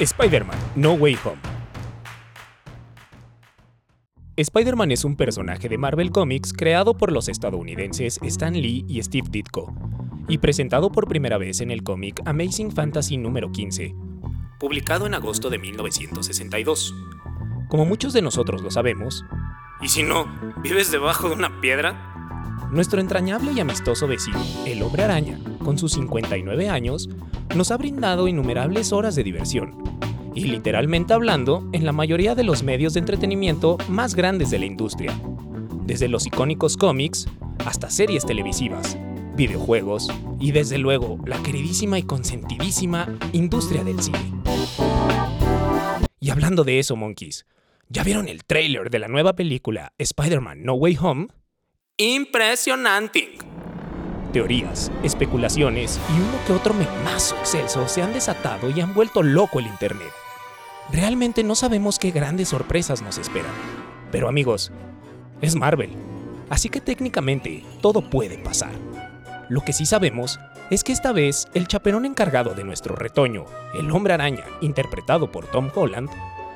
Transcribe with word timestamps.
Spider-Man 0.00 0.58
No 0.74 0.94
Way 0.94 1.18
Home. 1.24 1.38
Spider-Man 4.36 4.90
es 4.90 5.04
un 5.04 5.16
personaje 5.16 5.68
de 5.68 5.78
Marvel 5.78 6.10
Comics 6.10 6.52
creado 6.52 6.96
por 6.96 7.12
los 7.12 7.28
estadounidenses 7.28 8.18
Stan 8.22 8.54
Lee 8.54 8.84
y 8.88 9.02
Steve 9.02 9.28
Ditko, 9.30 9.72
y 10.28 10.38
presentado 10.38 10.90
por 10.90 11.06
primera 11.06 11.36
vez 11.38 11.60
en 11.60 11.70
el 11.70 11.82
cómic 11.82 12.20
Amazing 12.24 12.72
Fantasy 12.72 13.18
número 13.18 13.52
15, 13.52 13.94
publicado 14.58 15.06
en 15.06 15.14
agosto 15.14 15.50
de 15.50 15.58
1962. 15.58 16.94
Como 17.68 17.84
muchos 17.84 18.12
de 18.12 18.22
nosotros 18.22 18.62
lo 18.62 18.70
sabemos, 18.70 19.24
¿Y 19.82 19.88
si 19.88 20.02
no, 20.02 20.26
vives 20.62 20.90
debajo 20.90 21.28
de 21.28 21.34
una 21.34 21.60
piedra? 21.60 22.08
nuestro 22.72 23.02
entrañable 23.02 23.52
y 23.52 23.60
amistoso 23.60 24.06
vecino, 24.08 24.42
el 24.64 24.82
hombre 24.82 25.04
araña, 25.04 25.38
con 25.62 25.76
sus 25.76 25.92
59 25.92 26.70
años, 26.70 27.10
nos 27.54 27.70
ha 27.70 27.76
brindado 27.76 28.28
innumerables 28.28 28.92
horas 28.92 29.14
de 29.14 29.24
diversión, 29.24 29.82
y 30.34 30.44
literalmente 30.44 31.12
hablando, 31.12 31.68
en 31.72 31.84
la 31.84 31.92
mayoría 31.92 32.34
de 32.34 32.44
los 32.44 32.62
medios 32.62 32.94
de 32.94 33.00
entretenimiento 33.00 33.78
más 33.88 34.14
grandes 34.14 34.50
de 34.50 34.58
la 34.58 34.66
industria, 34.66 35.12
desde 35.84 36.08
los 36.08 36.26
icónicos 36.26 36.76
cómics 36.76 37.26
hasta 37.66 37.90
series 37.90 38.24
televisivas, 38.24 38.96
videojuegos 39.36 40.08
y 40.40 40.52
desde 40.52 40.78
luego 40.78 41.18
la 41.26 41.42
queridísima 41.42 41.98
y 41.98 42.02
consentidísima 42.02 43.18
industria 43.32 43.84
del 43.84 44.00
cine. 44.02 44.32
Y 46.18 46.30
hablando 46.30 46.64
de 46.64 46.78
eso, 46.78 46.96
monkeys, 46.96 47.46
¿ya 47.88 48.04
vieron 48.04 48.28
el 48.28 48.44
tráiler 48.44 48.90
de 48.90 48.98
la 48.98 49.08
nueva 49.08 49.34
película 49.34 49.92
Spider-Man 49.98 50.62
No 50.62 50.74
Way 50.74 50.98
Home? 51.00 51.28
Impresionante. 51.96 53.38
Teorías, 54.32 54.90
especulaciones 55.02 56.00
y 56.08 56.20
uno 56.20 56.44
que 56.46 56.54
otro 56.54 56.72
memazo 56.72 57.36
excelso 57.36 57.86
se 57.86 58.02
han 58.02 58.14
desatado 58.14 58.70
y 58.70 58.80
han 58.80 58.94
vuelto 58.94 59.22
loco 59.22 59.58
el 59.58 59.66
Internet. 59.66 60.10
Realmente 60.90 61.44
no 61.44 61.54
sabemos 61.54 61.98
qué 61.98 62.10
grandes 62.10 62.48
sorpresas 62.48 63.02
nos 63.02 63.18
esperan. 63.18 63.52
Pero 64.10 64.28
amigos, 64.28 64.72
es 65.42 65.54
Marvel. 65.54 65.90
Así 66.48 66.70
que 66.70 66.80
técnicamente 66.80 67.64
todo 67.80 68.08
puede 68.08 68.38
pasar. 68.38 68.72
Lo 69.48 69.60
que 69.60 69.72
sí 69.72 69.84
sabemos 69.84 70.40
es 70.70 70.82
que 70.82 70.92
esta 70.92 71.12
vez 71.12 71.46
el 71.52 71.68
chaperón 71.68 72.06
encargado 72.06 72.54
de 72.54 72.64
nuestro 72.64 72.96
retoño, 72.96 73.44
el 73.74 73.90
hombre 73.90 74.14
araña, 74.14 74.44
interpretado 74.62 75.30
por 75.30 75.46
Tom 75.46 75.70
Holland, 75.74 76.08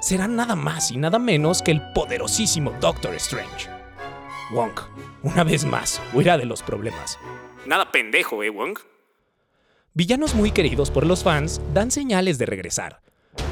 será 0.00 0.26
nada 0.26 0.56
más 0.56 0.90
y 0.90 0.96
nada 0.96 1.20
menos 1.20 1.62
que 1.62 1.70
el 1.70 1.82
poderosísimo 1.92 2.72
Doctor 2.80 3.14
Strange. 3.14 3.68
Wong, 4.52 4.72
una 5.22 5.44
vez 5.44 5.64
más, 5.64 6.00
huirá 6.12 6.36
de 6.36 6.46
los 6.46 6.62
problemas. 6.62 7.18
Nada 7.66 7.92
pendejo, 7.92 8.42
¿eh, 8.42 8.50
Wong? 8.50 8.78
Villanos 9.92 10.34
muy 10.34 10.50
queridos 10.50 10.90
por 10.90 11.04
los 11.04 11.22
fans 11.22 11.60
dan 11.74 11.90
señales 11.90 12.38
de 12.38 12.46
regresar. 12.46 13.02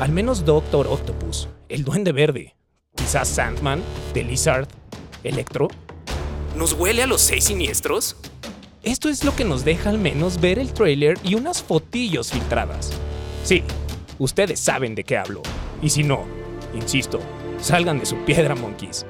Al 0.01 0.12
menos 0.12 0.45
Doctor 0.45 0.87
Octopus, 0.87 1.48
el 1.69 1.84
Duende 1.84 2.12
Verde, 2.12 2.56
quizás 2.95 3.29
Sandman, 3.29 3.83
The 4.14 4.25
Lizard, 4.25 4.67
Electro. 5.25 5.69
¿Nos 6.56 6.73
huele 6.73 7.03
a 7.03 7.06
los 7.06 7.20
seis 7.20 7.45
siniestros? 7.45 8.17
Esto 8.83 9.09
es 9.11 9.25
lo 9.25 9.36
que 9.36 9.45
nos 9.45 9.64
deja 9.64 9.91
al 9.91 9.98
menos 9.98 10.41
ver 10.41 10.59
el 10.59 10.73
tráiler 10.73 11.19
y 11.23 11.34
unas 11.34 11.62
fotillos 11.62 12.33
filtradas. 12.33 12.92
Sí, 13.45 13.62
ustedes 14.19 14.59
saben 14.59 14.95
de 14.95 15.05
qué 15.05 15.19
hablo. 15.19 15.42
Y 15.83 15.91
si 15.91 16.03
no, 16.03 16.25
insisto, 16.75 17.20
salgan 17.61 17.98
de 17.98 18.06
su 18.06 18.17
piedra, 18.25 18.55
monkeys. 18.55 19.05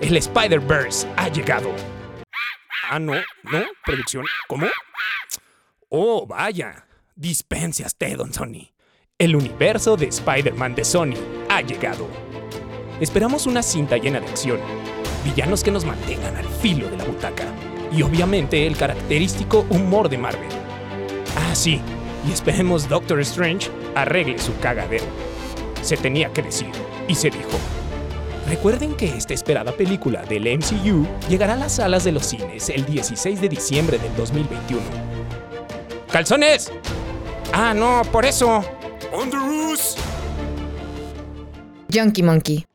El 0.00 0.16
Spider-Verse 0.16 1.06
ha 1.16 1.28
llegado. 1.28 1.70
Ah, 2.90 2.98
no, 2.98 3.12
no, 3.12 3.62
producción. 3.84 4.24
¿Cómo? 4.46 4.66
Oh, 5.90 6.26
vaya. 6.26 6.86
Dispense 7.14 7.84
usted, 7.84 8.16
don 8.16 8.32
Sony. 8.32 8.70
El 9.18 9.36
universo 9.36 9.96
de 9.96 10.06
Spider-Man 10.06 10.74
de 10.74 10.84
Sony 10.84 11.14
ha 11.50 11.60
llegado. 11.60 12.08
Esperamos 13.00 13.46
una 13.46 13.62
cinta 13.62 13.96
llena 13.96 14.20
de 14.20 14.28
acción, 14.28 14.60
villanos 15.24 15.62
que 15.62 15.70
nos 15.70 15.84
mantengan 15.84 16.36
al 16.36 16.46
filo 16.46 16.88
de 16.88 16.96
la 16.96 17.04
butaca 17.04 17.44
y 17.92 18.02
obviamente 18.02 18.66
el 18.66 18.76
característico 18.76 19.66
humor 19.70 20.08
de 20.08 20.18
Marvel. 20.18 20.48
Ah, 21.36 21.54
sí, 21.54 21.80
y 22.26 22.32
esperemos 22.32 22.88
Doctor 22.88 23.20
Strange 23.20 23.70
arregle 23.94 24.38
su 24.38 24.58
cagadero. 24.60 25.04
Se 25.82 25.96
tenía 25.96 26.32
que 26.32 26.42
decir, 26.42 26.70
y 27.06 27.14
se 27.14 27.30
dijo. 27.30 27.58
Recuerden 28.48 28.96
que 28.96 29.06
esta 29.06 29.34
esperada 29.34 29.72
película 29.72 30.22
del 30.22 30.44
MCU 30.58 31.06
llegará 31.28 31.52
a 31.52 31.56
las 31.56 31.72
salas 31.72 32.04
de 32.04 32.12
los 32.12 32.24
cines 32.24 32.70
el 32.70 32.86
16 32.86 33.40
de 33.42 33.48
diciembre 33.48 33.98
del 33.98 34.14
2021. 34.16 34.80
¡Calzones! 36.10 36.72
Ah, 37.52 37.74
no, 37.74 38.02
por 38.10 38.24
eso. 38.24 38.64
On 39.12 39.30
the. 39.30 39.38
Junkie 41.92 42.22
Monkey. 42.22 42.67